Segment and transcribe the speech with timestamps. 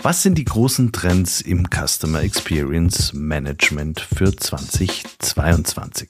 [0.00, 6.08] Was sind die großen Trends im Customer Experience Management für 2022?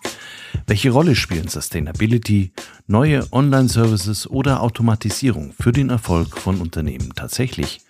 [0.67, 2.53] Welche Rolle spielen Sustainability,
[2.87, 7.81] neue Online-Services oder Automatisierung für den Erfolg von Unternehmen tatsächlich?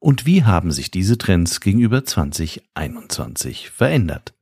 [0.00, 4.34] Und wie haben sich diese Trends gegenüber 2021 verändert?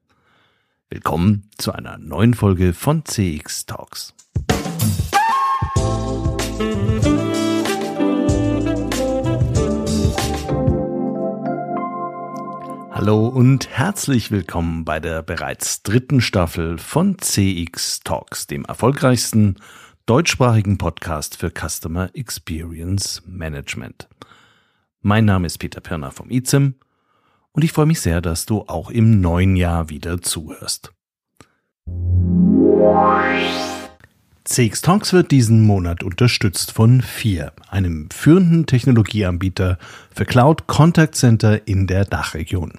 [0.89, 4.15] Willkommen zu einer neuen Folge von CX Talks.
[13.03, 19.57] Hallo und herzlich willkommen bei der bereits dritten Staffel von CX Talks, dem erfolgreichsten
[20.07, 24.09] deutschsprachigen Podcast für Customer Experience Management.
[25.01, 26.77] Mein Name ist Peter Pirner vom IZIM
[27.51, 30.93] und ich freue mich sehr, dass du auch im neuen Jahr wieder zuhörst.
[34.45, 39.79] CX Talks wird diesen Monat unterstützt von FIR, einem führenden Technologieanbieter
[40.15, 42.79] für Cloud Contact Center in der Dachregion.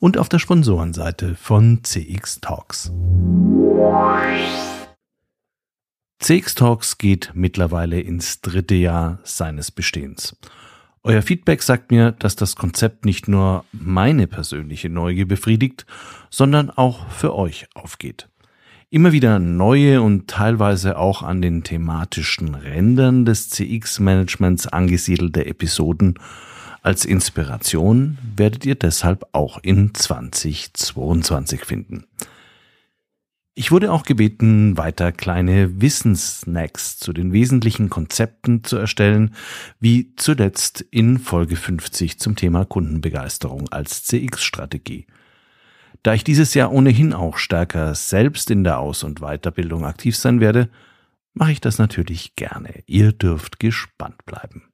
[0.00, 2.90] und auf der Sponsorenseite von CX Talks.
[6.18, 10.36] CX Talks geht mittlerweile ins dritte Jahr seines Bestehens.
[11.02, 15.86] Euer Feedback sagt mir, dass das Konzept nicht nur meine persönliche Neugier befriedigt,
[16.28, 18.28] sondern auch für euch aufgeht.
[18.90, 26.18] Immer wieder neue und teilweise auch an den thematischen Rändern des CX-Managements angesiedelte Episoden
[26.82, 32.06] als Inspiration werdet ihr deshalb auch in 2022 finden.
[33.54, 39.34] Ich wurde auch gebeten, weiter kleine Wissenssnacks zu den wesentlichen Konzepten zu erstellen,
[39.80, 45.06] wie zuletzt in Folge 50 zum Thema Kundenbegeisterung als CX-Strategie.
[46.02, 50.40] Da ich dieses Jahr ohnehin auch stärker selbst in der Aus- und Weiterbildung aktiv sein
[50.40, 50.70] werde,
[51.34, 52.82] mache ich das natürlich gerne.
[52.86, 54.69] Ihr dürft gespannt bleiben.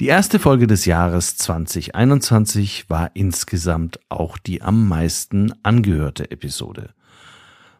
[0.00, 6.90] Die erste Folge des Jahres 2021 war insgesamt auch die am meisten angehörte Episode.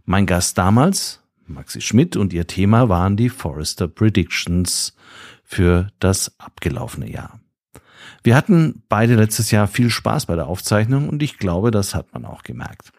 [0.05, 4.95] Mein Gast damals, Maxi Schmidt, und ihr Thema waren die Forrester Predictions
[5.43, 7.41] für das abgelaufene Jahr.
[8.23, 12.15] Wir hatten beide letztes Jahr viel Spaß bei der Aufzeichnung und ich glaube, das hat
[12.15, 12.93] man auch gemerkt.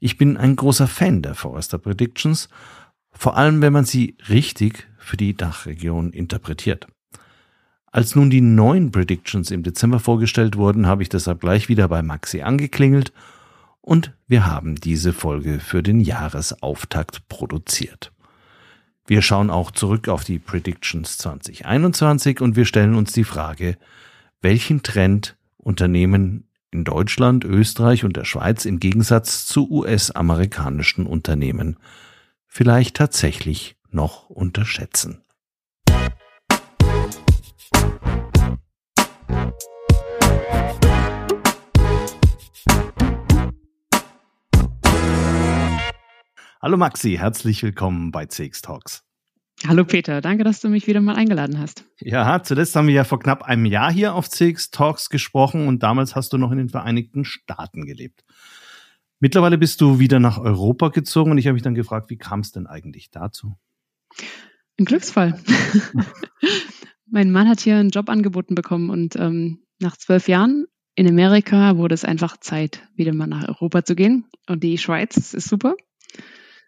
[0.00, 2.48] Ich bin ein großer Fan der Forrester Predictions,
[3.12, 6.88] vor allem wenn man sie richtig für die Dachregion interpretiert.
[7.92, 12.02] Als nun die neuen Predictions im Dezember vorgestellt wurden, habe ich deshalb gleich wieder bei
[12.02, 13.12] Maxi angeklingelt
[13.80, 18.12] und wir haben diese Folge für den Jahresauftakt produziert.
[19.06, 23.76] Wir schauen auch zurück auf die Predictions 2021 und wir stellen uns die Frage,
[24.40, 31.76] welchen Trend Unternehmen in Deutschland, Österreich und der Schweiz im Gegensatz zu US-amerikanischen Unternehmen
[32.46, 35.22] vielleicht tatsächlich noch unterschätzen.
[46.62, 49.02] Hallo Maxi, herzlich willkommen bei CX Talks.
[49.66, 51.86] Hallo Peter, danke, dass du mich wieder mal eingeladen hast.
[52.00, 55.82] Ja, zuletzt haben wir ja vor knapp einem Jahr hier auf CX Talks gesprochen und
[55.82, 58.24] damals hast du noch in den Vereinigten Staaten gelebt.
[59.20, 62.40] Mittlerweile bist du wieder nach Europa gezogen und ich habe mich dann gefragt, wie kam
[62.40, 63.56] es denn eigentlich dazu?
[64.78, 65.40] Ein Glücksfall.
[67.06, 71.78] mein Mann hat hier einen Job angeboten bekommen und ähm, nach zwölf Jahren in Amerika
[71.78, 74.26] wurde es einfach Zeit, wieder mal nach Europa zu gehen.
[74.46, 75.74] Und die Schweiz ist super.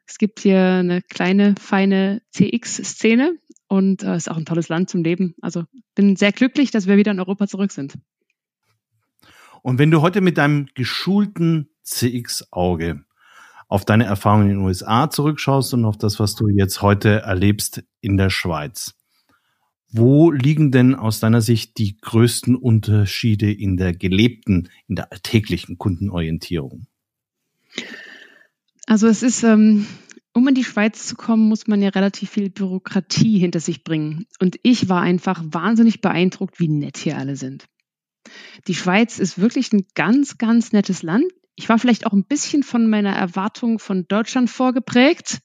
[0.06, 4.90] Es gibt hier eine kleine, feine CX-Szene und es äh, ist auch ein tolles Land
[4.90, 5.34] zum Leben.
[5.40, 5.64] Also
[5.94, 7.94] bin sehr glücklich, dass wir wieder in Europa zurück sind.
[9.62, 13.04] Und wenn du heute mit deinem geschulten CX-Auge
[13.68, 17.82] auf deine Erfahrungen in den USA zurückschaust und auf das, was du jetzt heute erlebst
[18.00, 18.94] in der Schweiz,
[19.88, 25.78] wo liegen denn aus deiner Sicht die größten Unterschiede in der gelebten, in der alltäglichen
[25.78, 26.86] Kundenorientierung?
[28.86, 29.86] Also es ist, ähm,
[30.32, 34.26] um in die Schweiz zu kommen, muss man ja relativ viel Bürokratie hinter sich bringen.
[34.40, 37.66] Und ich war einfach wahnsinnig beeindruckt, wie nett hier alle sind.
[38.66, 41.24] Die Schweiz ist wirklich ein ganz, ganz nettes Land.
[41.54, 45.40] Ich war vielleicht auch ein bisschen von meiner Erwartung von Deutschland vorgeprägt.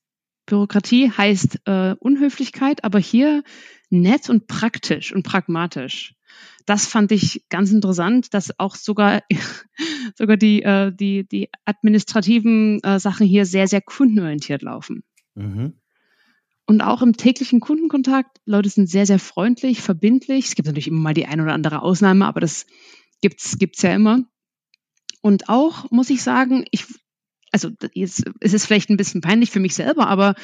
[0.45, 3.43] Bürokratie heißt äh, Unhöflichkeit, aber hier
[3.89, 6.16] nett und praktisch und pragmatisch.
[6.65, 9.23] Das fand ich ganz interessant, dass auch sogar,
[10.15, 15.03] sogar die, äh, die, die administrativen äh, Sachen hier sehr, sehr kundenorientiert laufen.
[15.35, 15.73] Mhm.
[16.65, 20.47] Und auch im täglichen Kundenkontakt, Leute sind sehr, sehr freundlich, verbindlich.
[20.47, 22.65] Es gibt natürlich immer mal die ein oder andere Ausnahme, aber das
[23.21, 24.23] gibt's, gibt's ja immer.
[25.21, 26.85] Und auch, muss ich sagen, ich,
[27.51, 30.35] also jetzt ist vielleicht ein bisschen peinlich für mich selber, aber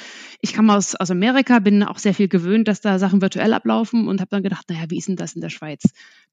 [0.41, 4.07] ich komme aus, aus Amerika, bin auch sehr viel gewöhnt, dass da Sachen virtuell ablaufen
[4.07, 5.83] und habe dann gedacht, naja, wie ist denn das in der Schweiz?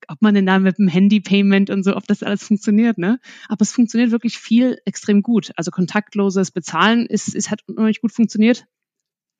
[0.06, 3.18] Ob man denn da mit dem Handy-Payment und so, ob das alles funktioniert, ne?
[3.48, 5.50] Aber es funktioniert wirklich viel extrem gut.
[5.56, 8.66] Also kontaktloses Bezahlen ist, ist hat unheimlich gut funktioniert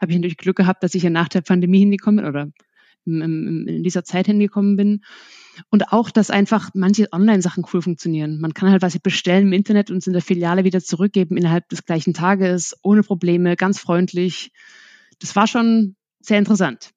[0.00, 2.50] habe ich natürlich Glück gehabt, dass ich ja nach der Pandemie hingekommen bin oder
[3.06, 5.04] in dieser Zeit hingekommen bin.
[5.68, 8.40] Und auch, dass einfach manche Online-Sachen cool funktionieren.
[8.40, 11.68] Man kann halt was bestellen im Internet und es in der Filiale wieder zurückgeben innerhalb
[11.68, 14.52] des gleichen Tages, ohne Probleme, ganz freundlich.
[15.18, 16.90] Das war schon sehr interessant.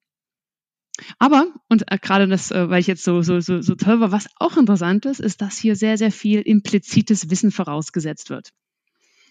[1.18, 4.12] Aber, und äh, gerade das, äh, weil ich jetzt so, so, so, so toll war,
[4.12, 8.50] was auch interessant ist, ist, dass hier sehr, sehr viel implizites Wissen vorausgesetzt wird.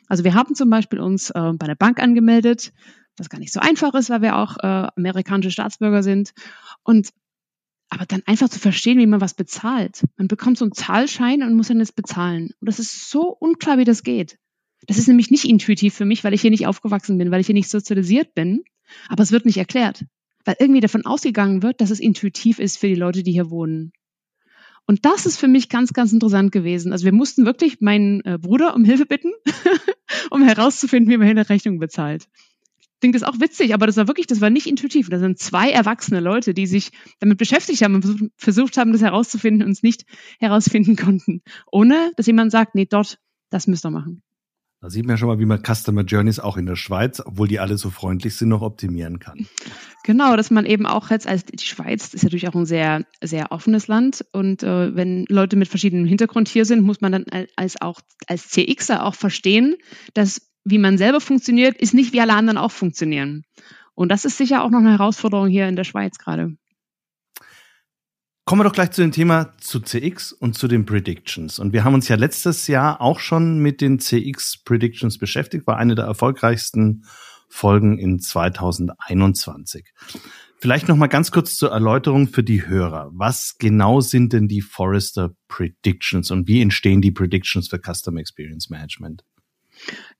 [0.07, 2.74] Also wir haben zum Beispiel uns äh, bei der Bank angemeldet
[3.18, 6.33] was gar nicht so einfach ist, weil wir auch äh, amerikanische Staatsbürger sind.
[6.83, 7.09] Und
[7.94, 10.04] aber dann einfach zu verstehen, wie man was bezahlt.
[10.18, 12.50] Man bekommt so einen Zahlschein und muss dann das bezahlen.
[12.60, 14.40] Und das ist so unklar, wie das geht.
[14.88, 17.45] Das ist nämlich nicht intuitiv für mich, weil ich hier nicht aufgewachsen bin, weil ich
[17.45, 18.63] hier nicht sozialisiert bin.
[19.10, 20.06] Aber es wird nicht erklärt,
[20.44, 23.92] weil irgendwie davon ausgegangen wird, dass es intuitiv ist für die Leute, die hier wohnen.
[24.88, 26.94] Und das ist für mich ganz, ganz interessant gewesen.
[26.94, 29.31] Also wir mussten wirklich meinen äh, Bruder um Hilfe bitten,
[30.31, 32.28] um herauszufinden, wie man hier eine Rechnung bezahlt
[33.04, 35.10] klingt das auch witzig, aber das war wirklich, das war nicht intuitiv.
[35.10, 39.68] Das sind zwei erwachsene Leute, die sich damit beschäftigt haben und versucht haben, das herauszufinden
[39.68, 40.06] und es nicht
[40.40, 41.42] herausfinden konnten.
[41.70, 43.20] Ohne, dass jemand sagt, nee, dort,
[43.50, 44.24] das müsst ihr machen.
[44.80, 47.60] Da sieht man schon mal, wie man Customer Journeys auch in der Schweiz, obwohl die
[47.60, 49.48] alle so freundlich sind, noch optimieren kann.
[50.06, 53.52] Genau, dass man eben auch jetzt als die Schweiz ist natürlich auch ein sehr sehr
[53.52, 57.82] offenes Land und äh, wenn Leute mit verschiedenem Hintergrund hier sind, muss man dann als
[57.82, 59.76] auch als CXer auch verstehen,
[60.14, 63.44] dass wie man selber funktioniert, ist nicht wie alle anderen auch funktionieren.
[63.95, 66.56] Und das ist sicher auch noch eine Herausforderung hier in der Schweiz gerade.
[68.45, 71.60] Kommen wir doch gleich zu dem Thema zu CX und zu den Predictions.
[71.60, 75.77] Und wir haben uns ja letztes Jahr auch schon mit den CX Predictions beschäftigt, war
[75.77, 77.06] eine der erfolgreichsten
[77.48, 79.94] Folgen in 2021.
[80.59, 83.12] Vielleicht noch mal ganz kurz zur Erläuterung für die Hörer.
[83.13, 88.69] Was genau sind denn die Forrester Predictions und wie entstehen die Predictions für Customer Experience
[88.69, 89.24] Management?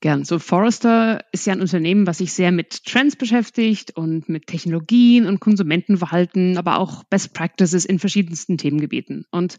[0.00, 0.24] Gern.
[0.24, 5.26] So Forrester ist ja ein Unternehmen, was sich sehr mit Trends beschäftigt und mit Technologien
[5.26, 9.24] und Konsumentenverhalten, aber auch Best Practices in verschiedensten Themengebieten.
[9.30, 9.56] Und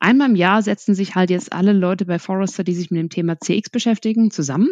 [0.00, 3.10] einmal im Jahr setzen sich halt jetzt alle Leute bei Forrester, die sich mit dem
[3.10, 4.68] Thema CX beschäftigen, zusammen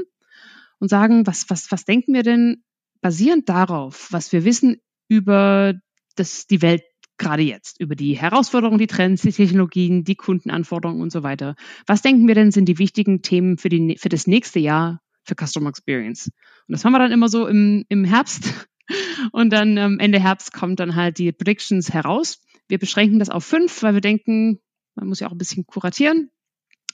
[0.78, 2.62] und sagen, was, was, was denken wir denn
[3.00, 4.76] basierend darauf, was wir wissen
[5.08, 5.74] über
[6.16, 6.82] das, die Welt
[7.18, 11.54] gerade jetzt über die Herausforderungen, die Trends, die Technologien, die Kundenanforderungen und so weiter.
[11.86, 15.34] Was denken wir denn sind die wichtigen Themen für, die, für das nächste Jahr für
[15.34, 16.28] Customer Experience?
[16.66, 18.68] Und das haben wir dann immer so im, im Herbst.
[19.32, 22.42] Und dann ähm, Ende Herbst kommt dann halt die Predictions heraus.
[22.68, 24.60] Wir beschränken das auf fünf, weil wir denken,
[24.94, 26.30] man muss ja auch ein bisschen kuratieren.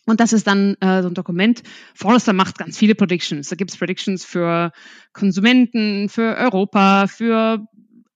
[0.06, 1.62] Und das ist dann äh, so ein Dokument.
[1.94, 3.48] Forrester macht ganz viele Predictions.
[3.48, 4.72] Da gibt es Predictions für
[5.12, 7.66] Konsumenten, für Europa, für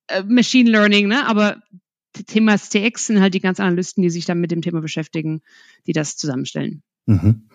[0.08, 1.26] äh, Machine Learning, ne?
[1.26, 1.62] aber
[2.22, 5.42] Thema CX sind halt die ganzen Analysten, die sich dann mit dem Thema beschäftigen,
[5.86, 6.82] die das zusammenstellen.
[7.06, 7.48] Mhm.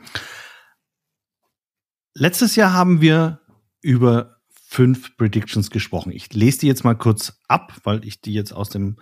[2.14, 3.40] Letztes Jahr haben wir
[3.82, 6.12] über fünf Predictions gesprochen.
[6.12, 8.98] Ich lese die jetzt mal kurz ab, weil ich die jetzt aus dem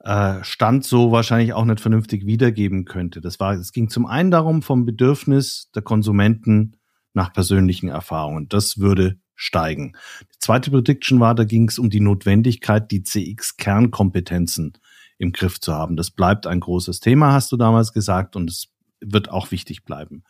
[0.00, 3.20] äh, Stand so wahrscheinlich auch nicht vernünftig wiedergeben könnte.
[3.20, 6.76] Das war, es ging zum einen darum vom Bedürfnis der Konsumenten
[7.12, 8.48] nach persönlichen Erfahrungen.
[8.48, 9.92] Das würde steigen.
[10.22, 14.72] Die zweite Prediction war, da ging es um die Notwendigkeit, die CX-Kernkompetenzen
[15.18, 15.96] im Griff zu haben.
[15.96, 18.68] Das bleibt ein großes Thema, hast du damals gesagt, und es
[19.00, 20.24] wird auch wichtig bleiben.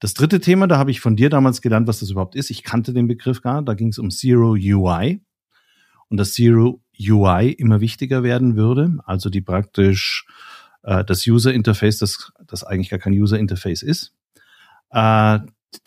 [0.00, 2.50] Das dritte Thema, da habe ich von dir damals gelernt, was das überhaupt ist.
[2.50, 3.62] Ich kannte den Begriff gar.
[3.62, 5.22] Da ging es um Zero UI
[6.08, 8.98] und dass Zero UI immer wichtiger werden würde.
[9.04, 10.26] Also die praktisch
[10.82, 14.12] äh, das User Interface, das, das eigentlich gar kein User Interface ist.
[14.90, 15.38] Äh,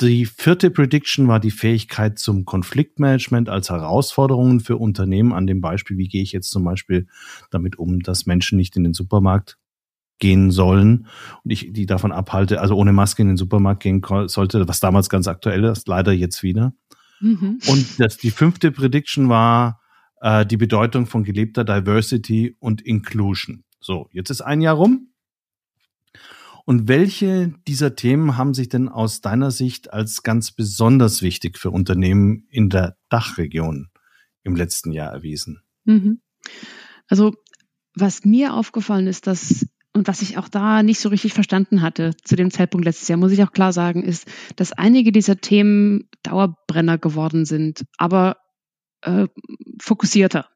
[0.02, 5.98] die vierte Prediction war die Fähigkeit zum Konfliktmanagement als Herausforderungen für Unternehmen an dem Beispiel,
[5.98, 7.08] wie gehe ich jetzt zum Beispiel
[7.52, 9.58] damit um, dass Menschen nicht in den Supermarkt
[10.20, 11.08] gehen sollen
[11.44, 15.10] und ich die davon abhalte, also ohne Maske in den Supermarkt gehen sollte, was damals
[15.10, 16.74] ganz aktuell ist, leider jetzt wieder.
[17.20, 17.60] Mhm.
[17.68, 19.82] Und das, die fünfte Prediction war
[20.22, 23.64] äh, die Bedeutung von gelebter Diversity und Inclusion.
[23.80, 25.10] So, jetzt ist ein Jahr rum
[26.66, 31.70] Und welche dieser Themen haben sich denn aus deiner Sicht als ganz besonders wichtig für
[31.70, 33.90] Unternehmen in der Dachregion
[34.44, 35.62] im letzten Jahr erwiesen?
[35.86, 36.22] Mhm.
[37.08, 37.34] Also
[37.94, 42.12] was mir aufgefallen ist, dass und was ich auch da nicht so richtig verstanden hatte
[42.22, 46.10] zu dem Zeitpunkt letztes Jahr, muss ich auch klar sagen, ist, dass einige dieser Themen
[46.22, 48.36] Dauerbrenner geworden sind, aber
[49.04, 49.28] äh,
[49.82, 50.50] fokussierter.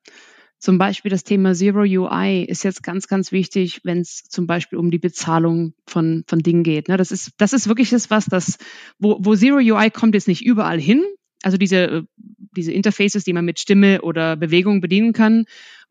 [0.60, 4.78] Zum Beispiel das Thema Zero UI ist jetzt ganz, ganz wichtig, wenn es zum Beispiel
[4.78, 6.90] um die Bezahlung von, von Dingen geht.
[6.90, 6.98] Ne?
[6.98, 8.58] Das, ist, das ist wirklich das, was das,
[9.00, 11.04] wo, wo Zero UI kommt jetzt nicht überall hin.
[11.44, 15.46] Also diese, diese Interfaces, die man mit Stimme oder Bewegung bedienen kann,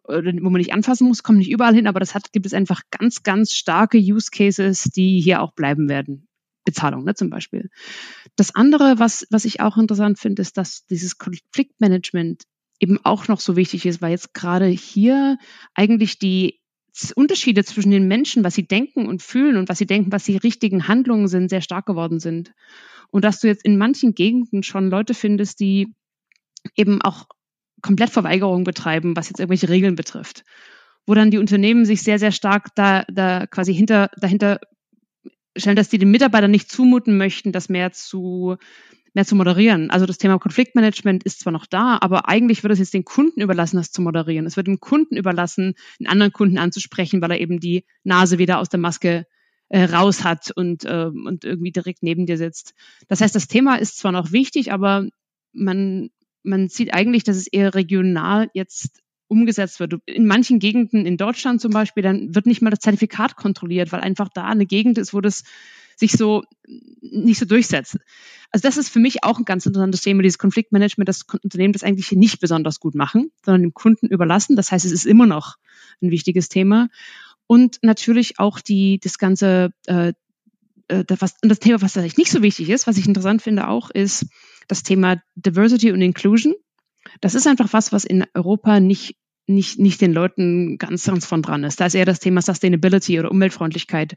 [0.06, 2.82] wo man nicht anfassen muss, kommen nicht überall hin, aber das hat, gibt es einfach
[2.90, 6.28] ganz, ganz starke Use Cases, die hier auch bleiben werden.
[6.64, 7.70] Bezahlung, ne, zum Beispiel.
[8.36, 12.42] Das andere, was, was ich auch interessant finde, ist, dass dieses Konfliktmanagement
[12.80, 15.38] eben auch noch so wichtig ist, weil jetzt gerade hier
[15.74, 16.60] eigentlich die
[17.14, 20.36] Unterschiede zwischen den Menschen, was sie denken und fühlen und was sie denken, was die
[20.36, 22.52] richtigen Handlungen sind, sehr stark geworden sind.
[23.10, 25.94] Und dass du jetzt in manchen Gegenden schon Leute findest, die
[26.76, 27.26] eben auch
[27.82, 30.44] komplett Verweigerung betreiben, was jetzt irgendwelche Regeln betrifft.
[31.06, 34.60] Wo dann die Unternehmen sich sehr, sehr stark da, da quasi hinter, dahinter
[35.56, 38.56] stellen, dass die den Mitarbeitern nicht zumuten möchten, das mehr zu
[39.18, 39.90] mehr zu moderieren.
[39.90, 43.40] Also das Thema Konfliktmanagement ist zwar noch da, aber eigentlich wird es jetzt den Kunden
[43.40, 44.46] überlassen, das zu moderieren.
[44.46, 48.60] Es wird dem Kunden überlassen, einen anderen Kunden anzusprechen, weil er eben die Nase wieder
[48.60, 49.26] aus der Maske
[49.70, 52.74] äh, raus hat und, äh, und irgendwie direkt neben dir sitzt.
[53.08, 55.08] Das heißt, das Thema ist zwar noch wichtig, aber
[55.52, 56.10] man,
[56.44, 59.94] man sieht eigentlich, dass es eher regional jetzt umgesetzt wird.
[60.06, 64.00] In manchen Gegenden in Deutschland zum Beispiel, dann wird nicht mal das Zertifikat kontrolliert, weil
[64.00, 65.42] einfach da eine Gegend ist, wo das
[65.98, 66.44] sich so
[67.00, 67.98] nicht so durchsetzt.
[68.50, 71.82] Also das ist für mich auch ein ganz interessantes Thema, dieses Konfliktmanagement, das Unternehmen das
[71.82, 74.56] eigentlich nicht besonders gut machen, sondern dem Kunden überlassen.
[74.56, 75.56] Das heißt, es ist immer noch
[76.00, 76.88] ein wichtiges Thema.
[77.46, 80.12] Und natürlich auch die, das ganze, äh,
[80.88, 83.90] äh das, das Thema, was vielleicht nicht so wichtig ist, was ich interessant finde auch,
[83.90, 84.26] ist
[84.68, 86.54] das Thema Diversity und Inclusion.
[87.20, 89.16] Das ist einfach was, was in Europa nicht
[89.48, 91.80] nicht, nicht den Leuten ganz, ganz von dran ist.
[91.80, 94.14] Da ist eher das Thema Sustainability oder Umweltfreundlichkeit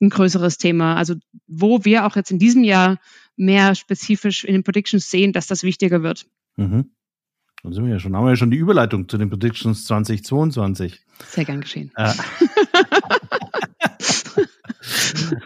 [0.00, 0.96] ein größeres Thema.
[0.96, 1.14] Also
[1.46, 2.98] wo wir auch jetzt in diesem Jahr
[3.36, 6.26] mehr spezifisch in den Predictions sehen, dass das wichtiger wird.
[6.56, 6.90] Mhm.
[7.62, 11.00] Dann sind wir ja schon, haben wir ja schon die Überleitung zu den Predictions 2022.
[11.30, 11.90] Sehr gern geschehen.
[11.96, 12.12] Äh,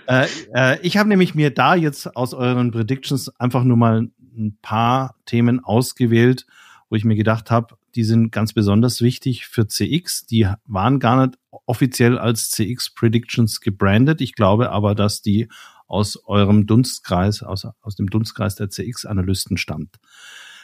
[0.24, 4.58] äh, äh, ich habe nämlich mir da jetzt aus euren Predictions einfach nur mal ein
[4.60, 6.46] paar Themen ausgewählt,
[6.90, 10.26] wo ich mir gedacht habe, die sind ganz besonders wichtig für CX.
[10.26, 14.20] Die waren gar nicht offiziell als CX Predictions gebrandet.
[14.20, 15.48] Ich glaube aber, dass die
[15.86, 19.96] aus eurem Dunstkreis, aus, aus dem Dunstkreis der CX-Analysten stammt.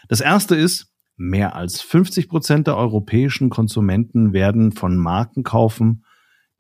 [0.09, 6.05] Das erste ist, mehr als 50 Prozent der europäischen Konsumenten werden von Marken kaufen,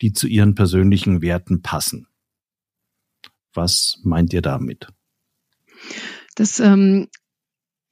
[0.01, 2.09] die zu ihren persönlichen Werten passen.
[3.53, 4.89] Was meint ihr damit?
[6.35, 7.09] Das ähm,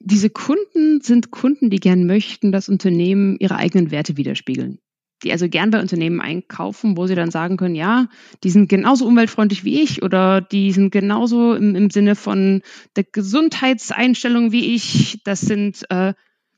[0.04, 4.78] diese Kunden sind Kunden, die gern möchten, dass Unternehmen ihre eigenen Werte widerspiegeln.
[5.22, 8.08] Die also gern bei Unternehmen einkaufen, wo sie dann sagen können, ja,
[8.42, 12.62] die sind genauso umweltfreundlich wie ich oder die sind genauso im, im Sinne von
[12.96, 15.20] der Gesundheitseinstellung wie ich.
[15.24, 16.14] Das sind, äh,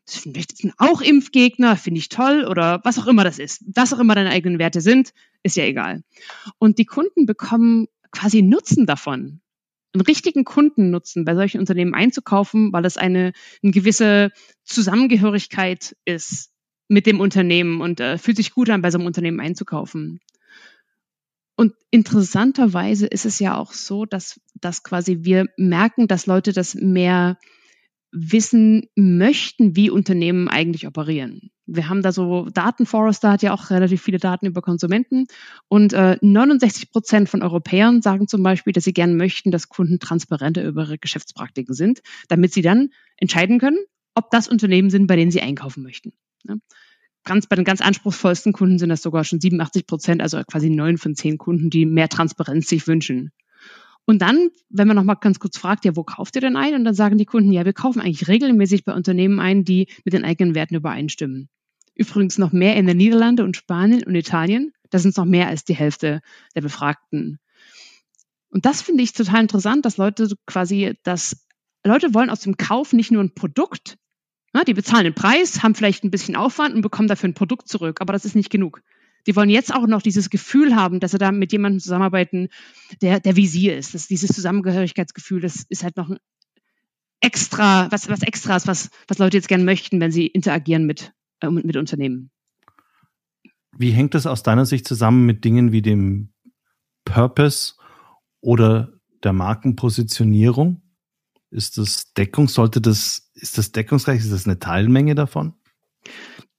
[0.07, 3.63] das sind auch Impfgegner, finde ich toll oder was auch immer das ist.
[3.75, 6.03] Was auch immer deine eigenen Werte sind, ist ja egal.
[6.59, 9.41] Und die Kunden bekommen quasi Nutzen davon
[9.95, 13.33] einen richtigen Kundennutzen bei solchen Unternehmen einzukaufen, weil es eine,
[13.63, 14.33] eine gewisse
[14.65, 16.51] Zusammengehörigkeit ist
[16.89, 20.21] mit dem Unternehmen und äh, fühlt sich gut an, bei so einem Unternehmen einzukaufen.
[21.57, 26.75] Und interessanterweise ist es ja auch so, dass, dass quasi wir merken, dass Leute das
[26.75, 27.39] mehr
[28.11, 31.51] wissen möchten, wie Unternehmen eigentlich operieren.
[31.67, 35.27] Wir haben da so Daten, Forrester hat ja auch relativ viele Daten über Konsumenten
[35.69, 39.99] und äh, 69 Prozent von Europäern sagen zum Beispiel, dass sie gern möchten, dass Kunden
[39.99, 43.79] transparenter über ihre Geschäftspraktiken sind, damit sie dann entscheiden können,
[44.15, 46.13] ob das Unternehmen sind, bei denen sie einkaufen möchten.
[46.47, 46.57] Ja.
[47.25, 50.99] Ganz, bei den ganz anspruchsvollsten Kunden sind das sogar schon 87 Prozent, also quasi neun
[50.99, 53.33] von zehn Kunden, die mehr Transparenz sich wünschen.
[54.07, 56.75] Und dann, wenn man nochmal ganz kurz fragt, ja, wo kauft ihr denn ein?
[56.75, 60.13] Und dann sagen die Kunden, ja, wir kaufen eigentlich regelmäßig bei Unternehmen ein, die mit
[60.13, 61.49] den eigenen Werten übereinstimmen.
[61.95, 64.73] Übrigens noch mehr in den Niederlande und Spanien und Italien.
[64.91, 66.21] Das sind noch mehr als die Hälfte
[66.55, 67.39] der Befragten.
[68.49, 71.37] Und das finde ich total interessant, dass Leute quasi, dass
[71.85, 73.97] Leute wollen aus dem Kauf nicht nur ein Produkt,
[74.55, 77.69] na, die bezahlen den Preis, haben vielleicht ein bisschen Aufwand und bekommen dafür ein Produkt
[77.69, 78.83] zurück, aber das ist nicht genug.
[79.27, 82.49] Die wollen jetzt auch noch dieses Gefühl haben, dass sie da mit jemandem zusammenarbeiten,
[83.03, 83.95] der, der wie sie ist.
[83.95, 86.19] Das, dieses Zusammengehörigkeitsgefühl, das ist halt noch ein
[87.21, 91.51] extra, was, was extras, was, was Leute jetzt gerne möchten, wenn sie interagieren mit, äh,
[91.51, 92.31] mit Unternehmen.
[93.77, 96.33] Wie hängt das aus deiner Sicht zusammen mit Dingen wie dem
[97.05, 97.75] Purpose
[98.41, 100.83] oder der Markenpositionierung?
[101.51, 104.21] Ist das Deckung, sollte das, ist das deckungsreich?
[104.21, 105.55] Ist das eine Teilmenge davon?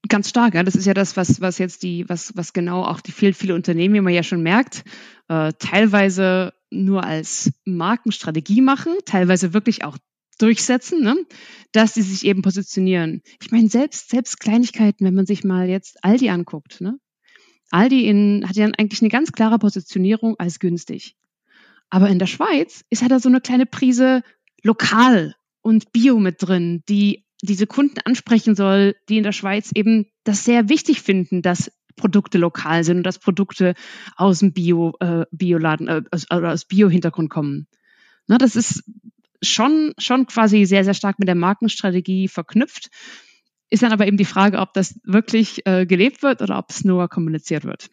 [0.08, 0.64] Ganz stark, ja.
[0.64, 3.56] Das ist ja das, was, was jetzt die, was, was genau auch die viele, viele
[3.56, 4.84] Unternehmen, wie man ja schon merkt,
[5.28, 9.98] äh, teilweise nur als Markenstrategie machen, teilweise wirklich auch
[10.38, 11.16] durchsetzen, ne?
[11.72, 13.22] dass sie sich eben positionieren.
[13.42, 16.98] Ich meine, selbst, selbst Kleinigkeiten, wenn man sich mal jetzt Aldi anguckt, ne?
[17.72, 21.16] Aldi in, hat ja eigentlich eine ganz klare Positionierung als günstig.
[21.90, 24.22] Aber in der Schweiz ist halt da so eine kleine Prise
[24.64, 30.06] lokal und Bio mit drin, die diese Kunden ansprechen soll, die in der Schweiz eben
[30.24, 33.74] das sehr wichtig finden, dass Produkte lokal sind und dass Produkte
[34.16, 37.68] aus dem Bio, äh, Bioladen, äh, aus, aus Bio-Hintergrund kommen.
[38.28, 38.84] Na, das ist
[39.42, 42.90] schon, schon quasi sehr, sehr stark mit der Markenstrategie verknüpft.
[43.70, 46.84] Ist dann aber eben die Frage, ob das wirklich äh, gelebt wird oder ob es
[46.84, 47.90] nur kommuniziert wird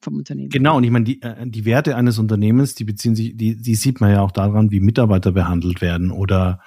[0.00, 0.50] vom Unternehmen.
[0.50, 3.74] Genau, und ich meine, die, äh, die Werte eines Unternehmens, die beziehen sich, die, die
[3.74, 6.60] sieht man ja auch daran, wie Mitarbeiter behandelt werden oder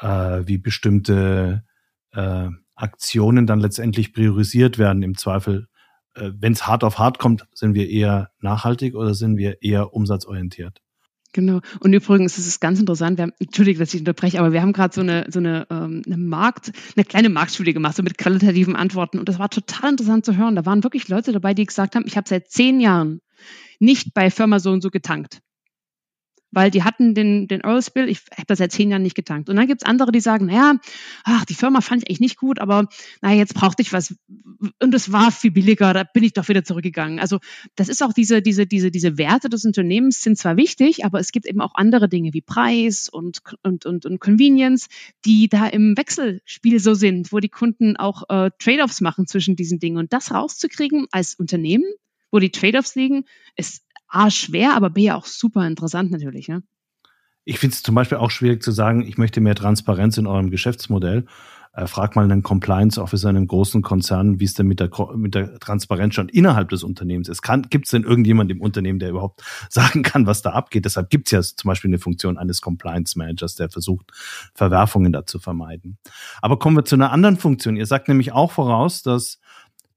[0.00, 1.64] äh, wie bestimmte
[2.12, 5.02] äh, Aktionen dann letztendlich priorisiert werden.
[5.02, 5.68] Im Zweifel,
[6.14, 9.92] äh, wenn es hart auf hart kommt, sind wir eher nachhaltig oder sind wir eher
[9.92, 10.82] umsatzorientiert?
[11.36, 11.60] Genau.
[11.80, 14.72] Und übrigens ist es ganz interessant, wir haben, Entschuldigung, dass ich unterbreche, aber wir haben
[14.72, 18.74] gerade so eine, so eine, ähm, eine Markt, eine kleine Marktstudie gemacht, so mit qualitativen
[18.74, 19.18] Antworten.
[19.18, 20.56] Und das war total interessant zu hören.
[20.56, 23.20] Da waren wirklich Leute dabei, die gesagt haben, ich habe seit zehn Jahren
[23.80, 25.42] nicht bei Firma so und so getankt
[26.56, 29.50] weil die hatten den, den Oil Spill, ich habe das seit zehn Jahren nicht getankt.
[29.50, 30.76] Und dann gibt's andere, die sagen, naja,
[31.22, 32.88] ach, die Firma fand ich eigentlich nicht gut, aber
[33.20, 34.14] naja, jetzt brauchte ich was
[34.80, 37.20] und es war viel billiger, da bin ich doch wieder zurückgegangen.
[37.20, 37.40] Also
[37.74, 41.30] das ist auch diese, diese, diese, diese Werte des Unternehmens sind zwar wichtig, aber es
[41.30, 44.88] gibt eben auch andere Dinge wie Preis und, und, und, und Convenience,
[45.26, 49.78] die da im Wechselspiel so sind, wo die Kunden auch äh, Trade-offs machen zwischen diesen
[49.78, 49.98] Dingen.
[49.98, 51.84] Und das rauszukriegen als Unternehmen,
[52.30, 53.24] wo die Trade-offs liegen,
[53.56, 56.48] ist A, schwer, aber B, auch super interessant natürlich.
[56.48, 56.62] Ne?
[57.44, 60.50] Ich finde es zum Beispiel auch schwierig zu sagen, ich möchte mehr Transparenz in eurem
[60.50, 61.26] Geschäftsmodell.
[61.76, 64.90] Äh, frag mal einen Compliance Officer in einem großen Konzern, wie es denn mit der,
[65.14, 67.42] mit der Transparenz schon innerhalb des Unternehmens ist.
[67.68, 70.86] Gibt es denn irgendjemand im Unternehmen, der überhaupt sagen kann, was da abgeht?
[70.86, 74.10] Deshalb gibt es ja zum Beispiel eine Funktion eines Compliance Managers, der versucht,
[74.54, 75.98] Verwerfungen da zu vermeiden.
[76.40, 77.76] Aber kommen wir zu einer anderen Funktion.
[77.76, 79.38] Ihr sagt nämlich auch voraus, dass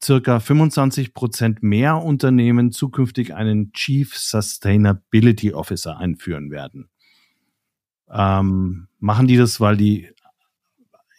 [0.01, 6.89] circa 25 Prozent mehr Unternehmen zukünftig einen Chief Sustainability Officer einführen werden.
[8.11, 10.09] Ähm, machen die das, weil die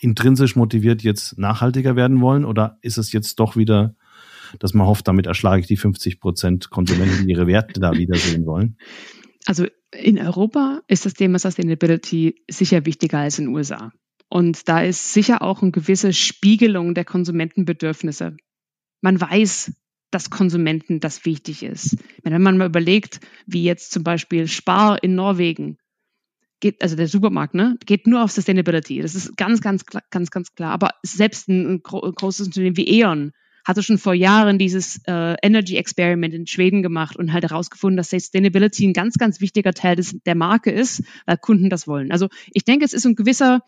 [0.01, 3.95] intrinsisch motiviert jetzt nachhaltiger werden wollen oder ist es jetzt doch wieder,
[4.59, 8.47] dass man hofft, damit erschlage ich die 50 Prozent Konsumenten, die ihre Werte da wiedersehen
[8.47, 8.79] wollen?
[9.47, 13.93] Also in Europa ist das Thema Sustainability sicher wichtiger als in den USA.
[14.29, 18.37] Und da ist sicher auch eine gewisse Spiegelung der Konsumentenbedürfnisse
[19.01, 19.73] man weiß,
[20.11, 21.97] dass Konsumenten das wichtig ist.
[22.23, 25.79] Wenn man mal überlegt, wie jetzt zum Beispiel Spar in Norwegen,
[26.61, 29.01] geht, also der Supermarkt, ne, geht nur auf Sustainability.
[29.01, 30.73] Das ist ganz, ganz, ganz, ganz klar.
[30.73, 33.33] Aber selbst ein, ein großes Unternehmen wie E.ON
[33.65, 38.11] hatte schon vor Jahren dieses äh, Energy Experiment in Schweden gemacht und halt herausgefunden, dass
[38.11, 42.11] Sustainability ein ganz, ganz wichtiger Teil des, der Marke ist, weil Kunden das wollen.
[42.11, 43.61] Also ich denke, es ist ein gewisser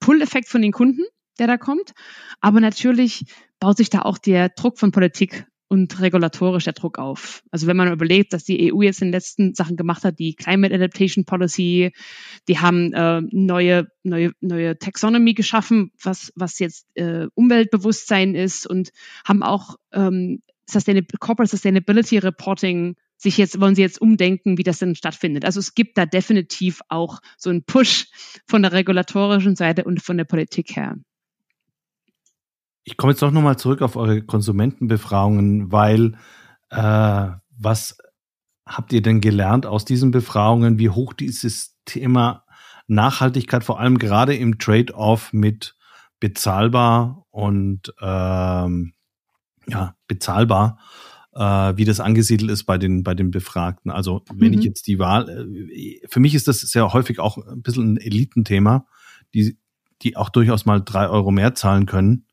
[0.00, 1.02] Pull-Effekt von den Kunden,
[1.38, 1.92] der da kommt.
[2.40, 3.24] Aber natürlich
[3.60, 7.42] baut sich da auch der Druck von Politik und regulatorisch der Druck auf.
[7.50, 10.34] Also wenn man überlegt, dass die EU jetzt in den letzten Sachen gemacht hat, die
[10.34, 11.92] Climate Adaptation Policy,
[12.48, 18.90] die haben äh, neue, neue, neue Taxonomy geschaffen, was, was jetzt äh, Umweltbewusstsein ist und
[19.26, 24.78] haben auch ähm, Sustainable, Corporate Sustainability Reporting sich jetzt, wollen sie jetzt umdenken, wie das
[24.78, 25.44] denn stattfindet.
[25.44, 28.06] Also es gibt da definitiv auch so einen Push
[28.46, 30.96] von der regulatorischen Seite und von der Politik her.
[32.88, 36.14] Ich komme jetzt doch nochmal zurück auf eure Konsumentenbefragungen, weil
[36.70, 37.98] äh, was
[38.66, 42.46] habt ihr denn gelernt aus diesen Befragungen, wie hoch dieses Thema
[42.86, 45.76] Nachhaltigkeit, vor allem gerade im Trade-off mit
[46.18, 48.94] bezahlbar und ähm,
[49.66, 50.78] ja, bezahlbar,
[51.34, 53.90] äh, wie das angesiedelt ist bei den, bei den Befragten.
[53.90, 54.60] Also wenn mhm.
[54.60, 57.96] ich jetzt die Wahl, äh, für mich ist das sehr häufig auch ein bisschen ein
[57.98, 58.86] Elitenthema,
[59.34, 59.58] die,
[60.00, 62.24] die auch durchaus mal drei Euro mehr zahlen können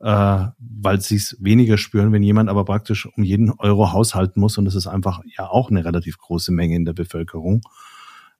[0.00, 4.56] äh, weil sie es weniger spüren, wenn jemand aber praktisch um jeden Euro haushalten muss
[4.58, 7.60] und das ist einfach ja auch eine relativ große Menge in der Bevölkerung.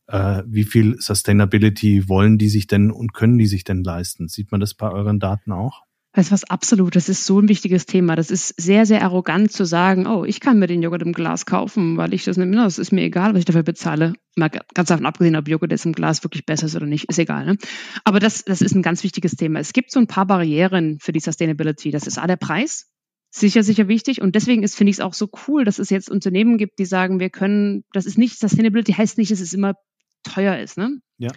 [0.07, 4.29] Äh, wie viel Sustainability wollen die sich denn und können die sich denn leisten?
[4.29, 5.83] Sieht man das bei euren Daten auch?
[6.13, 6.97] Weißt du was, absolut.
[6.97, 8.17] Das ist so ein wichtiges Thema.
[8.17, 11.47] Das ist sehr, sehr arrogant zu sagen, oh, ich kann mir den Joghurt im Glas
[11.47, 14.15] kaufen, weil ich das nicht mehr, das ist mir egal, was ich dafür bezahle.
[14.35, 17.19] Mal ganz davon abgesehen, ob Joghurt jetzt im Glas wirklich besser ist oder nicht, ist
[17.21, 17.47] egal.
[17.47, 17.57] Ne?
[18.03, 19.61] Aber das, das ist ein ganz wichtiges Thema.
[19.61, 21.93] Es gibt so ein paar Barrieren für die Sustainability.
[21.93, 22.91] Das ist A, der Preis.
[23.31, 24.21] sicher, sicher wichtig.
[24.21, 26.87] Und deswegen ist, finde ich es auch so cool, dass es jetzt Unternehmen gibt, die
[26.87, 29.75] sagen, wir können, das ist nicht, Sustainability heißt nicht, dass es immer
[30.25, 30.99] teuer ist, ne?
[31.19, 31.31] Ja.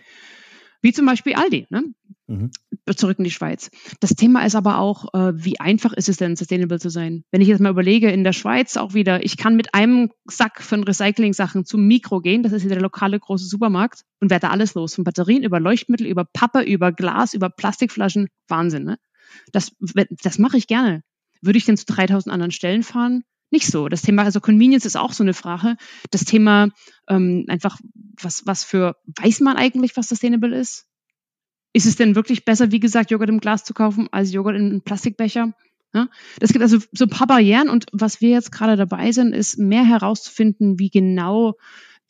[0.84, 1.86] Wie zum Beispiel Aldi, ne?
[2.28, 2.52] Mhm.
[2.96, 3.72] Zurück in die Schweiz.
[4.02, 7.24] Das Thema ist aber auch, äh, wie einfach ist es denn, sustainable zu sein?
[7.32, 10.62] Wenn ich jetzt mal überlege, in der Schweiz auch wieder, ich kann mit einem Sack
[10.62, 14.52] von Recycling-Sachen zum Mikro gehen, das ist wieder der lokale große Supermarkt und werde da
[14.52, 14.96] alles los.
[14.96, 18.28] Von Batterien über Leuchtmittel, über Pappe, über Glas, über Plastikflaschen.
[18.50, 19.00] Wahnsinn, ne?
[19.54, 19.72] Das,
[20.22, 21.02] das mache ich gerne.
[21.42, 23.24] Würde ich denn zu 3000 anderen Stellen fahren?
[23.54, 23.88] Nicht so.
[23.88, 25.78] Das Thema, also Convenience ist auch so eine Frage.
[26.10, 26.70] Das Thema
[27.08, 27.80] ähm, einfach,
[28.20, 30.88] was, was für, weiß man eigentlich, was sustainable ist?
[31.72, 34.72] Ist es denn wirklich besser, wie gesagt, Joghurt im Glas zu kaufen, als Joghurt in
[34.72, 35.54] einem Plastikbecher?
[35.94, 36.08] Ja,
[36.40, 39.60] das gibt also so ein paar Barrieren und was wir jetzt gerade dabei sind, ist
[39.60, 41.54] mehr herauszufinden, wie genau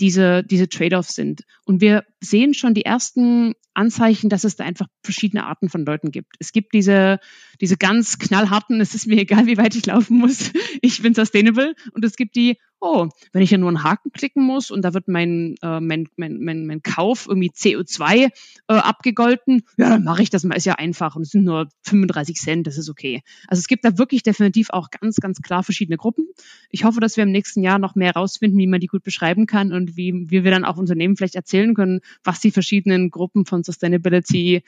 [0.03, 1.45] diese, diese Trade-offs sind.
[1.63, 6.11] Und wir sehen schon die ersten Anzeichen, dass es da einfach verschiedene Arten von Leuten
[6.11, 6.33] gibt.
[6.39, 7.19] Es gibt diese,
[7.61, 11.73] diese ganz knallharten, es ist mir egal, wie weit ich laufen muss, ich bin sustainable.
[11.93, 14.93] Und es gibt die, oh, wenn ich ja nur einen Haken klicken muss und da
[14.93, 18.29] wird mein, äh, mein, mein, mein, mein Kauf irgendwie CO2 äh,
[18.67, 22.35] abgegolten, ja, dann mache ich das mal, ist ja einfach und es sind nur 35
[22.35, 23.23] Cent, das ist okay.
[23.47, 26.27] Also es gibt da wirklich definitiv auch ganz, ganz klar verschiedene Gruppen.
[26.69, 29.47] Ich hoffe, dass wir im nächsten Jahr noch mehr herausfinden, wie man die gut beschreiben
[29.47, 33.45] kann und wie, wie wir dann auch Unternehmen vielleicht erzählen können, was die verschiedenen Gruppen
[33.45, 34.61] von Sustainability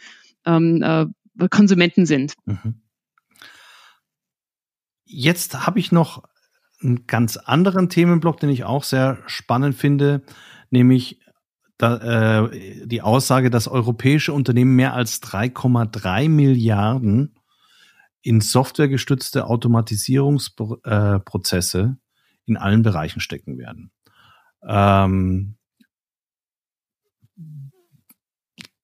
[0.45, 1.05] ähm, äh,
[1.49, 2.35] Konsumenten sind.
[2.45, 2.75] Mhm.
[5.03, 6.23] Jetzt habe ich noch
[6.85, 10.21] einen ganz anderen Themenblock, den ich auch sehr spannend finde,
[10.69, 11.19] nämlich
[11.77, 17.35] da, äh, die Aussage, dass europäische Unternehmen mehr als 3,3 Milliarden
[18.21, 21.95] in softwaregestützte Automatisierungsprozesse äh,
[22.45, 23.91] in allen Bereichen stecken werden.
[24.65, 25.57] Ähm,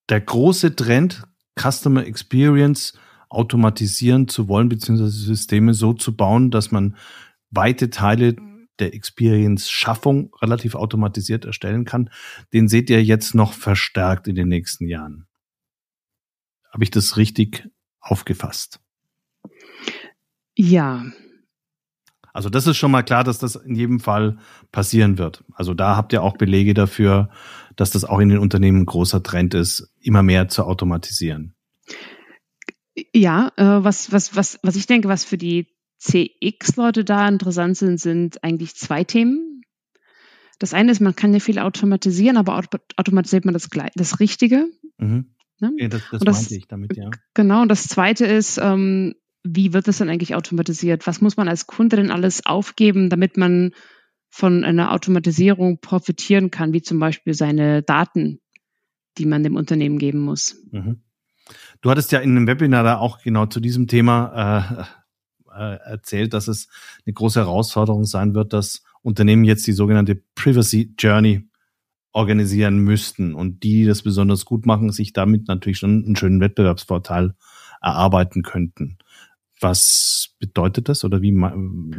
[0.10, 1.24] der große Trend,
[1.58, 2.94] Customer Experience
[3.30, 6.98] automatisieren zu wollen, beziehungsweise Systeme so zu bauen, dass man
[7.52, 8.36] weite Teile
[8.80, 12.10] der Experience-Schaffung relativ automatisiert erstellen kann,
[12.54, 15.28] den seht ihr jetzt noch verstärkt in den nächsten Jahren.
[16.72, 17.68] Habe ich das richtig
[18.00, 18.80] aufgefasst?
[20.56, 21.06] Ja.
[22.34, 24.38] Also das ist schon mal klar, dass das in jedem Fall
[24.72, 25.44] passieren wird.
[25.54, 27.30] Also da habt ihr auch Belege dafür,
[27.76, 31.56] dass das auch in den Unternehmen ein großer Trend ist, immer mehr zu automatisieren.
[33.14, 35.68] Ja, äh, was, was, was, was ich denke, was für die
[36.02, 39.62] CX-Leute da interessant sind, sind eigentlich zwei Themen.
[40.58, 42.62] Das eine ist, man kann ja viel automatisieren, aber
[42.98, 44.68] automatisiert man das, das Richtige.
[44.98, 45.36] Mhm.
[45.60, 45.72] Ne?
[45.78, 47.10] Ja, das, das, das meinte ich damit, ja.
[47.36, 51.06] Genau, und das zweite ist, ähm, wie wird das dann eigentlich automatisiert?
[51.06, 53.72] Was muss man als Kunde denn alles aufgeben, damit man
[54.30, 58.40] von einer Automatisierung profitieren kann, wie zum Beispiel seine Daten,
[59.18, 60.58] die man dem Unternehmen geben muss?
[60.72, 61.02] Mhm.
[61.82, 65.01] Du hattest ja in einem Webinar da auch genau zu diesem Thema äh,
[65.56, 66.68] äh, erzählt, dass es
[67.06, 71.48] eine große Herausforderung sein wird, dass Unternehmen jetzt die sogenannte Privacy Journey
[72.14, 76.42] organisieren müssten und die, die das besonders gut machen, sich damit natürlich schon einen schönen
[76.42, 77.36] Wettbewerbsvorteil
[77.82, 78.98] erarbeiten könnten.
[79.60, 81.34] Was bedeutet das oder wie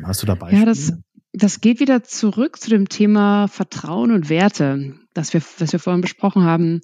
[0.04, 0.60] hast du da Beispiele?
[0.60, 0.92] Ja, das,
[1.32, 6.02] das geht wieder zurück zu dem Thema Vertrauen und Werte, das wir, was wir vorhin
[6.02, 6.80] besprochen haben.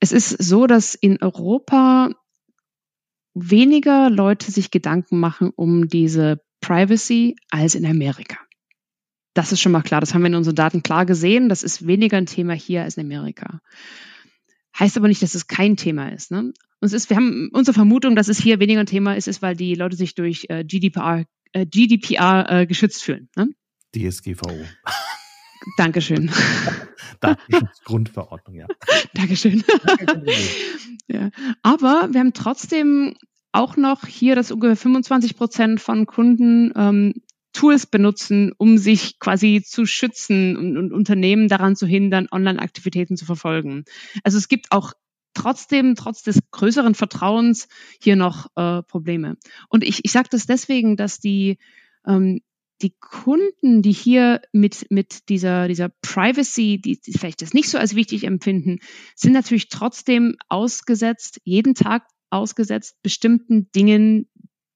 [0.00, 2.10] Es ist so, dass in Europa
[3.34, 8.38] weniger Leute sich Gedanken machen um diese Privacy als in Amerika.
[9.34, 10.00] Das ist schon mal klar.
[10.00, 11.48] Das haben wir in unseren Daten klar gesehen.
[11.48, 13.60] Das ist weniger ein Thema hier als in Amerika.
[14.78, 16.30] Heißt aber nicht, dass es kein Thema ist.
[16.30, 16.52] Ne?
[16.80, 19.54] Und ist, wir haben unsere Vermutung, dass es hier weniger ein Thema ist, ist, weil
[19.54, 23.28] die Leute sich durch äh, GDPR, äh, GDPR äh, geschützt fühlen.
[23.36, 23.50] Ne?
[23.94, 24.64] DSGVO.
[25.76, 26.30] Dankeschön.
[27.20, 28.66] Datenschutzgrundverordnung, ja.
[29.14, 29.62] Dankeschön.
[31.08, 31.30] ja.
[31.62, 33.14] Aber wir haben trotzdem
[33.52, 37.14] auch noch hier, dass ungefähr 25 Prozent von Kunden ähm,
[37.52, 43.24] Tools benutzen, um sich quasi zu schützen und, und Unternehmen daran zu hindern, Online-Aktivitäten zu
[43.24, 43.84] verfolgen.
[44.22, 44.92] Also es gibt auch
[45.34, 47.68] trotzdem, trotz des größeren Vertrauens,
[48.00, 49.36] hier noch äh, Probleme.
[49.68, 51.58] Und ich, ich sage das deswegen, dass die
[52.06, 52.40] ähm,
[52.82, 57.78] die Kunden, die hier mit, mit dieser, dieser Privacy, die, die vielleicht das nicht so
[57.78, 58.78] als wichtig empfinden,
[59.14, 64.28] sind natürlich trotzdem ausgesetzt, jeden Tag ausgesetzt bestimmten Dingen,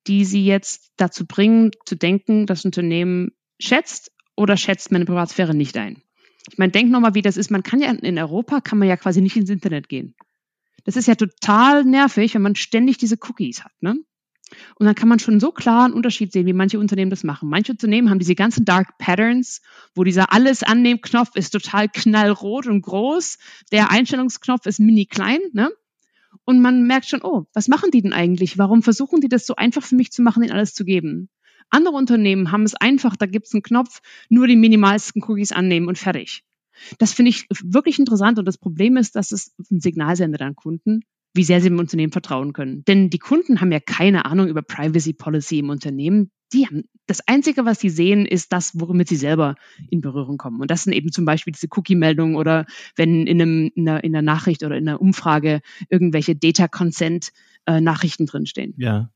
[0.06, 5.76] die sie jetzt dazu bringen, zu denken, das Unternehmen schätzt oder schätzt meine Privatsphäre nicht
[5.76, 6.02] ein.
[6.50, 7.50] Ich meine, denk nochmal, wie das ist.
[7.50, 10.14] Man kann ja in Europa, kann man ja quasi nicht ins Internet gehen.
[10.84, 13.72] Das ist ja total nervig, wenn man ständig diese Cookies hat.
[13.80, 13.96] Ne?
[14.78, 17.48] Und dann kann man schon so klar einen Unterschied sehen, wie manche Unternehmen das machen.
[17.48, 19.62] Manche Unternehmen haben diese ganzen Dark Patterns,
[19.94, 23.38] wo dieser Alles annehmen Knopf ist total knallrot und groß,
[23.72, 25.70] der Einstellungsknopf ist mini klein, ne?
[26.44, 28.58] Und man merkt schon, oh, was machen die denn eigentlich?
[28.58, 31.30] Warum versuchen die das so einfach für mich zu machen, ihnen alles zu geben?
[31.70, 35.88] Andere Unternehmen haben es einfach, da gibt es einen Knopf, nur die minimalsten Cookies annehmen
[35.88, 36.44] und fertig.
[36.98, 40.56] Das finde ich wirklich interessant und das Problem ist, dass es ein Signal sendet an
[40.56, 41.00] Kunden,
[41.34, 42.84] wie sehr sie dem Unternehmen vertrauen können.
[42.84, 46.30] Denn die Kunden haben ja keine Ahnung über Privacy Policy im Unternehmen.
[46.52, 49.56] Die haben das Einzige, was sie sehen, ist das, womit sie selber
[49.90, 50.60] in Berührung kommen.
[50.60, 52.66] Und das sind eben zum Beispiel diese Cookie-Meldungen oder
[52.96, 57.32] wenn in, einem, in, einer, in einer Nachricht oder in einer Umfrage irgendwelche Data Consent
[57.66, 58.74] äh, drinstehen.
[58.78, 59.10] Ja.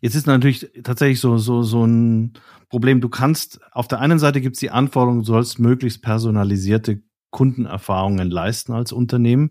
[0.00, 2.32] Jetzt ist natürlich tatsächlich so, so, so ein
[2.68, 3.00] Problem.
[3.00, 8.30] Du kannst, auf der einen Seite gibt es die Anforderung, du sollst möglichst personalisierte Kundenerfahrungen
[8.30, 9.50] leisten als Unternehmen.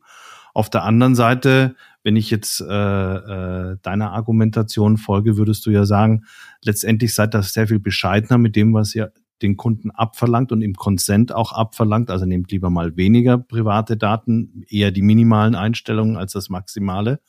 [0.54, 5.86] Auf der anderen Seite, wenn ich jetzt äh, äh, deiner Argumentation folge, würdest du ja
[5.86, 6.26] sagen,
[6.64, 9.12] letztendlich seid das sehr viel bescheidener mit dem, was ihr
[9.42, 12.12] den Kunden abverlangt und im Consent auch abverlangt.
[12.12, 17.20] Also nehmt lieber mal weniger private Daten, eher die minimalen Einstellungen als das Maximale.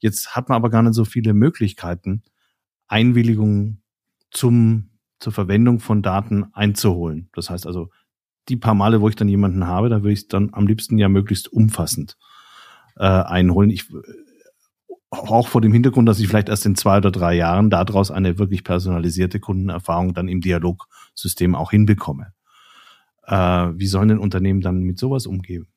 [0.00, 2.22] Jetzt hat man aber gar nicht so viele Möglichkeiten,
[2.88, 3.82] Einwilligungen
[4.30, 7.28] zum, zur Verwendung von Daten einzuholen.
[7.34, 7.90] Das heißt also,
[8.48, 10.98] die paar Male, wo ich dann jemanden habe, da würde ich es dann am liebsten
[10.98, 12.16] ja möglichst umfassend
[12.96, 13.70] äh, einholen.
[13.70, 13.86] Ich,
[15.10, 18.38] auch vor dem Hintergrund, dass ich vielleicht erst in zwei oder drei Jahren daraus eine
[18.38, 22.32] wirklich personalisierte Kundenerfahrung dann im Dialogsystem auch hinbekomme.
[23.26, 25.68] Äh, wie sollen denn Unternehmen dann mit sowas umgehen?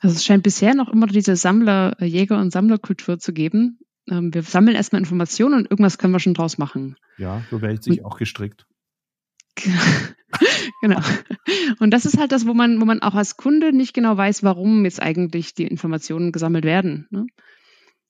[0.00, 3.78] Also es scheint bisher noch immer diese Sammler, äh, Jäger- und Sammlerkultur zu geben.
[4.08, 6.96] Ähm, wir sammeln erstmal Informationen und irgendwas können wir schon draus machen.
[7.18, 8.66] Ja, so wäre ich sich auch gestrickt.
[10.82, 11.00] genau.
[11.78, 14.42] Und das ist halt das, wo man, wo man auch als Kunde nicht genau weiß,
[14.42, 17.06] warum jetzt eigentlich die Informationen gesammelt werden.
[17.10, 17.26] Ne?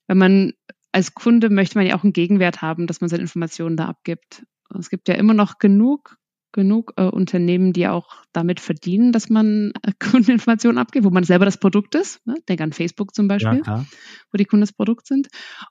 [0.07, 0.53] Wenn man
[0.93, 4.45] als Kunde möchte man ja auch einen Gegenwert haben, dass man seine Informationen da abgibt.
[4.77, 6.17] Es gibt ja immer noch genug,
[6.51, 11.45] genug äh, Unternehmen, die auch damit verdienen, dass man äh, Kundeninformationen abgibt, wo man selber
[11.45, 12.25] das Produkt ist.
[12.25, 12.35] Ne?
[12.47, 13.85] Denk an Facebook zum Beispiel, ja,
[14.31, 15.27] wo die Kunden das Produkt sind.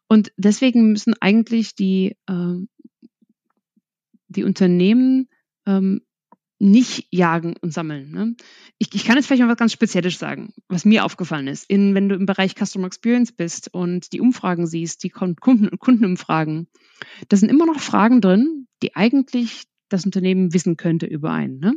[0.08, 2.56] Und deswegen müssen eigentlich die, äh,
[4.28, 5.28] die Unternehmen
[5.66, 6.02] ähm,
[6.62, 8.12] nicht jagen und sammeln.
[8.12, 8.36] Ne?
[8.78, 11.68] Ich, ich kann jetzt vielleicht mal was ganz Spezielles sagen, was mir aufgefallen ist.
[11.68, 16.68] In, wenn du im Bereich Customer Experience bist und die Umfragen siehst, die Kunden, Kundenumfragen,
[17.28, 21.58] da sind immer noch Fragen drin, die eigentlich das Unternehmen wissen könnte über einen.
[21.58, 21.74] Ne?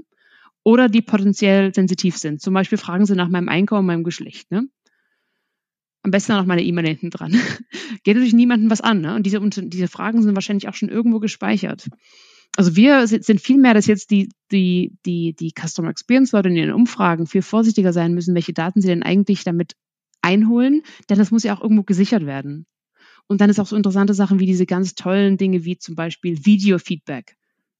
[0.63, 2.39] Oder die potenziell sensitiv sind.
[2.39, 4.51] Zum Beispiel fragen sie nach meinem Einkommen, meinem Geschlecht.
[4.51, 4.67] Ne?
[6.03, 7.31] Am besten noch meine E-Mail hinten dran.
[8.03, 9.01] Geht natürlich niemandem was an.
[9.01, 9.15] Ne?
[9.15, 11.89] Und diese, diese Fragen sind wahrscheinlich auch schon irgendwo gespeichert
[12.55, 16.55] also wir sind viel mehr, dass jetzt die, die, die, die Customer Experience Leute in
[16.55, 19.73] ihren Umfragen viel vorsichtiger sein müssen, welche Daten sie denn eigentlich damit
[20.21, 22.65] einholen, denn das muss ja auch irgendwo gesichert werden.
[23.27, 26.45] Und dann ist auch so interessante Sachen wie diese ganz tollen Dinge wie zum Beispiel
[26.45, 27.35] Video-Feedback.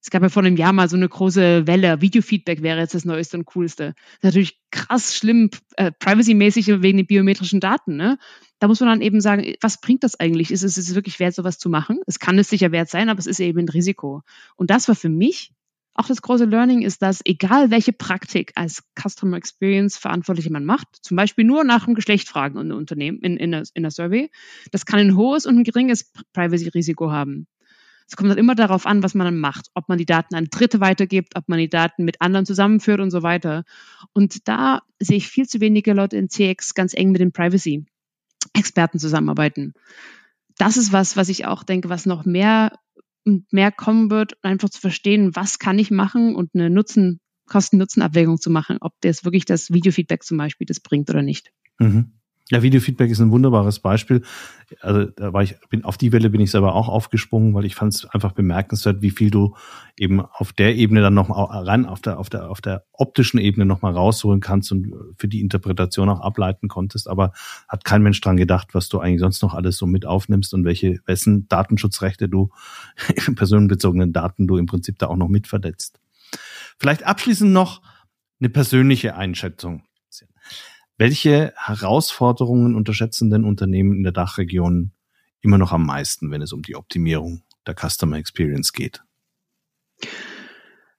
[0.05, 1.99] Es gab ja vor einem Jahr mal so eine große Welle.
[1.99, 3.95] Video-Feedback wäre jetzt das Neueste und Coolste.
[3.95, 7.95] Das ist natürlich krass schlimm, äh, privacy-mäßig wegen den biometrischen Daten.
[7.95, 8.19] Ne?
[8.59, 10.51] Da muss man dann eben sagen, was bringt das eigentlich?
[10.51, 12.01] Ist es, ist es wirklich wert, sowas zu machen?
[12.05, 14.21] Es kann es sicher wert sein, aber es ist eben ein Risiko.
[14.55, 15.53] Und das war für mich
[15.95, 20.87] auch das große Learning ist, dass egal welche Praktik als Customer Experience Verantwortliche man macht,
[21.01, 24.29] zum Beispiel nur nach dem Geschlecht fragen in, Unternehmen, in, in, der, in der Survey,
[24.71, 27.47] das kann ein hohes und ein geringes Privacy-Risiko haben.
[28.07, 30.47] Es kommt dann immer darauf an, was man dann macht, ob man die Daten an
[30.51, 33.63] Dritte weitergibt, ob man die Daten mit anderen zusammenführt und so weiter.
[34.13, 38.99] Und da sehe ich viel zu wenige Leute in CX ganz eng mit den Privacy-Experten
[38.99, 39.73] zusammenarbeiten.
[40.57, 42.77] Das ist was, was ich auch denke, was noch mehr
[43.25, 48.39] und mehr kommen wird, einfach zu verstehen, was kann ich machen und eine Nutzen, Kosten-Nutzen-Abwägung
[48.39, 51.51] zu machen, ob das wirklich das Videofeedback zum Beispiel das bringt oder nicht.
[51.79, 52.13] Mhm.
[52.51, 54.21] Ja, Videofeedback ist ein wunderbares Beispiel.
[54.79, 57.73] Also da war ich, bin auf die Welle bin ich selber auch aufgesprungen, weil ich
[57.73, 59.55] fand es einfach bemerkenswert, wie viel du
[59.97, 63.39] eben auf der Ebene dann noch mal ran, auf der, auf der, auf der optischen
[63.39, 67.09] Ebene noch mal rausholen kannst und für die Interpretation auch ableiten konntest.
[67.09, 67.33] Aber
[67.67, 70.65] hat kein Mensch dran gedacht, was du eigentlich sonst noch alles so mit aufnimmst und
[70.65, 72.51] welche, wessen Datenschutzrechte du,
[73.35, 75.99] personenbezogenen Daten du im Prinzip da auch noch mit verletzt.
[76.77, 77.81] Vielleicht abschließend noch
[78.39, 79.81] eine persönliche Einschätzung.
[80.97, 84.91] Welche Herausforderungen unterschätzen denn Unternehmen in der Dachregion
[85.41, 89.03] immer noch am meisten, wenn es um die Optimierung der Customer Experience geht?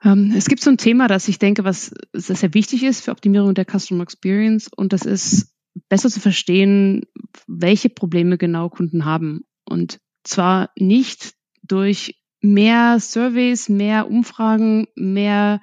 [0.03, 3.55] Ähm, es gibt so ein Thema, das ich denke, was sehr wichtig ist für Optimierung
[3.55, 5.55] der Customer Experience und das ist
[5.89, 7.07] besser zu verstehen,
[7.47, 9.45] welche Probleme genau Kunden haben.
[9.65, 15.61] Und zwar nicht durch mehr Surveys, mehr Umfragen, mehr,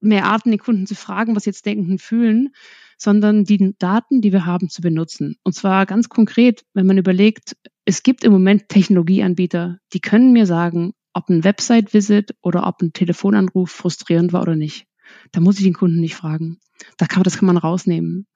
[0.00, 2.54] mehr Arten, die Kunden zu fragen, was sie jetzt denken und fühlen,
[2.98, 5.36] sondern die Daten, die wir haben, zu benutzen.
[5.44, 10.44] Und zwar ganz konkret, wenn man überlegt, es gibt im Moment Technologieanbieter, die können mir
[10.44, 14.86] sagen, ob ein Website-Visit oder ob ein Telefonanruf frustrierend war oder nicht.
[15.32, 16.58] Da muss ich den Kunden nicht fragen.
[16.96, 18.26] Da kann, das kann man rausnehmen.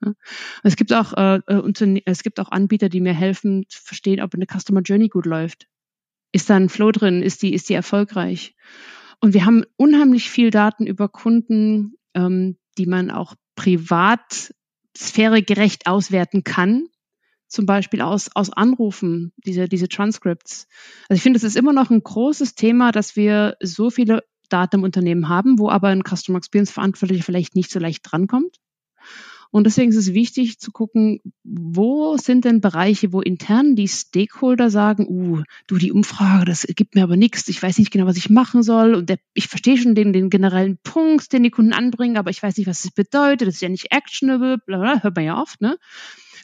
[0.63, 4.33] Es gibt auch äh, äh es gibt auch Anbieter, die mir helfen zu verstehen, ob
[4.33, 5.67] eine Customer Journey gut läuft.
[6.31, 7.21] Ist da ein Flow drin?
[7.21, 8.55] Ist die, ist die erfolgreich?
[9.21, 14.53] Und wir haben unheimlich viel Daten über Kunden, ähm, die man auch privat
[14.97, 16.87] sphäregerecht auswerten kann.
[17.47, 20.67] Zum Beispiel aus, aus Anrufen, diese, diese Transcripts.
[21.07, 24.77] Also ich finde, es ist immer noch ein großes Thema, dass wir so viele Daten
[24.77, 28.57] im Unternehmen haben, wo aber ein Customer Experience Verantwortlicher vielleicht nicht so leicht drankommt.
[29.53, 34.71] Und deswegen ist es wichtig zu gucken, wo sind denn Bereiche, wo intern die Stakeholder
[34.71, 38.17] sagen, uh, du, die Umfrage, das gibt mir aber nichts, ich weiß nicht genau, was
[38.17, 41.71] ich machen soll und der, ich verstehe schon den, den generellen Punkt, den die Kunden
[41.71, 45.03] anbringen, aber ich weiß nicht, was das bedeutet, das ist ja nicht actionable, bla, bla,
[45.03, 45.77] hört man ja oft, ne?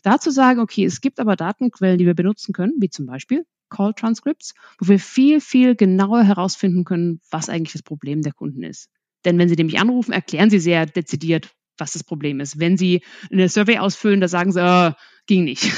[0.04, 3.96] Dazu sagen, okay, es gibt aber Datenquellen, die wir benutzen können, wie zum Beispiel Call
[3.96, 8.88] Transcripts, wo wir viel, viel genauer herausfinden können, was eigentlich das Problem der Kunden ist.
[9.26, 12.60] Denn wenn Sie nämlich anrufen, erklären Sie sehr dezidiert, was das Problem ist.
[12.60, 14.94] Wenn Sie eine Survey ausfüllen, da sagen Sie, oh,
[15.28, 15.72] ging nicht.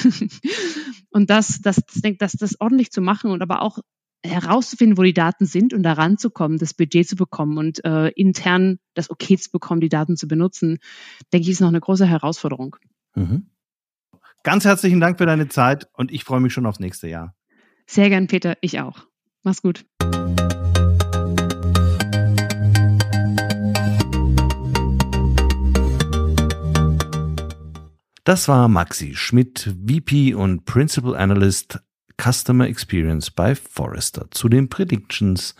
[1.10, 1.82] und das, das,
[2.18, 3.80] das, das ordentlich zu machen und aber auch
[4.24, 8.10] herauszufinden, wo die Daten sind und daran zu kommen, das Budget zu bekommen und äh,
[8.10, 10.78] intern das Okay zu bekommen, die Daten zu benutzen,
[11.34, 12.76] denke ich, ist noch eine große Herausforderung.
[13.16, 13.48] Mhm.
[14.44, 17.36] Ganz herzlichen Dank für deine Zeit und ich freue mich schon aufs nächste Jahr.
[17.88, 18.58] Sehr gern, Peter.
[18.62, 19.08] Ich auch.
[19.44, 19.86] Mach's gut.
[28.24, 31.80] Das war Maxi Schmidt, VP und Principal Analyst
[32.22, 35.56] Customer Experience bei Forrester zu den Predictions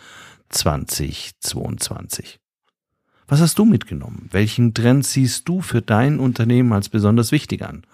[0.50, 2.38] 2022.
[3.26, 4.28] Was hast du mitgenommen?
[4.30, 7.84] Welchen Trend siehst du für dein Unternehmen als besonders wichtig an?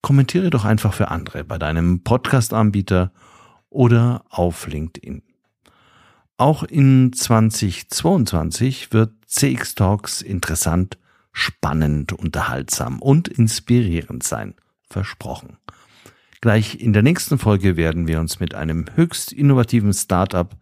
[0.00, 3.10] Kommentiere doch einfach für andere bei deinem Podcast-Anbieter
[3.68, 5.24] oder auf LinkedIn.
[6.36, 10.98] Auch in 2022 wird CX Talks interessant
[11.32, 14.54] spannend, unterhaltsam und inspirierend sein.
[14.88, 15.56] Versprochen.
[16.40, 20.54] Gleich in der nächsten Folge werden wir uns mit einem höchst innovativen Startup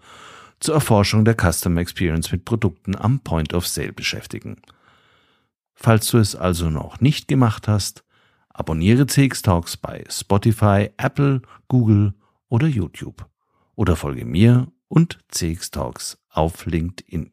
[0.60, 4.60] zur Erforschung der Customer Experience mit Produkten am Point of Sale beschäftigen.
[5.74, 8.04] Falls du es also noch nicht gemacht hast,
[8.50, 12.12] abonniere CX Talks bei Spotify, Apple, Google
[12.48, 13.26] oder YouTube
[13.74, 17.32] oder folge mir und CX Talks auf LinkedIn.